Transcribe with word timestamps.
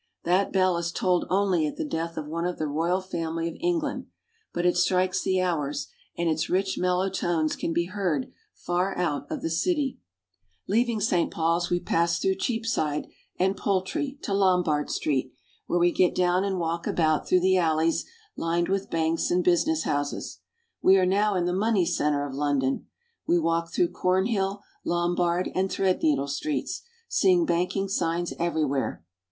That 0.23 0.51
bell 0.51 0.77
is 0.77 0.91
tolled 0.91 1.27
only 1.29 1.67
at 1.67 1.77
the 1.77 1.85
death 1.85 2.17
of 2.17 2.25
one 2.27 2.47
of 2.47 2.57
the 2.57 2.65
royal 2.65 3.01
family 3.01 3.47
of 3.47 3.55
England, 3.59 4.07
but 4.51 4.65
it 4.65 4.75
strikes 4.75 5.21
the 5.21 5.39
hours, 5.43 5.89
and 6.17 6.27
its 6.27 6.49
rich 6.49 6.75
mellow 6.75 7.07
tones 7.07 7.55
can 7.55 7.71
be 7.71 7.85
heard 7.85 8.31
far 8.55 8.97
out 8.97 9.27
of 9.29 9.43
the 9.43 9.49
city. 9.51 9.99
Saint 10.67 11.29
Paul's 11.29 11.67
Cathedral. 11.67 11.67
LONDON. 11.67 11.67
71 11.67 11.67
Leaving 11.67 11.69
Saint 11.69 11.69
Paul's, 11.69 11.69
we 11.69 11.79
pass 11.79 12.17
through 12.19 12.43
Cheapside 12.43 13.07
and 13.37 13.55
Poultry 13.55 14.17
to 14.23 14.33
Lombard 14.33 14.89
Street, 14.89 15.33
where 15.67 15.77
we 15.77 15.91
get 15.91 16.15
down 16.15 16.43
and 16.43 16.57
walk 16.57 16.87
about 16.87 17.27
through 17.27 17.41
the 17.41 17.57
alleys 17.57 18.03
lined 18.35 18.69
with 18.69 18.89
banks 18.89 19.29
and 19.29 19.43
business 19.43 19.83
houses. 19.83 20.39
We 20.81 20.97
are 20.97 21.05
now 21.05 21.35
in 21.35 21.45
the 21.45 21.53
money 21.53 21.85
center 21.85 22.25
of 22.27 22.33
London. 22.33 22.87
We 23.27 23.37
walk 23.37 23.71
through 23.71 23.89
Cornhill, 23.89 24.63
Lombard, 24.83 25.51
and 25.53 25.69
Threadneedle 25.69 26.29
Streets, 26.29 26.81
seeing 27.07 27.45
banking 27.45 27.87
signs 27.87 28.33
everywhere. 28.39 29.03